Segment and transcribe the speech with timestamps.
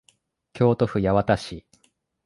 [0.53, 1.63] 京都府八幡市